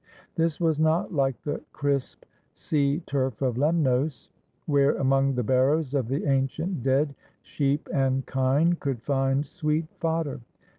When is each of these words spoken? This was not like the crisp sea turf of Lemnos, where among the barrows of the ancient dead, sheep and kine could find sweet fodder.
This 0.33 0.59
was 0.59 0.79
not 0.79 1.13
like 1.13 1.39
the 1.43 1.61
crisp 1.73 2.23
sea 2.55 3.03
turf 3.05 3.39
of 3.43 3.55
Lemnos, 3.59 4.31
where 4.65 4.95
among 4.95 5.35
the 5.35 5.43
barrows 5.43 5.93
of 5.93 6.07
the 6.07 6.25
ancient 6.25 6.81
dead, 6.81 7.13
sheep 7.43 7.87
and 7.93 8.25
kine 8.25 8.73
could 8.73 9.03
find 9.03 9.45
sweet 9.45 9.85
fodder. 9.99 10.41